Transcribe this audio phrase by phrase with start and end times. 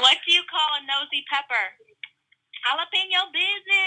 [0.00, 1.66] What do you call a nosy pepper?
[2.64, 3.79] Jalapeno business.